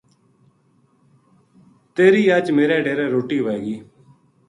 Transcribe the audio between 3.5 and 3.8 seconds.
گی‘‘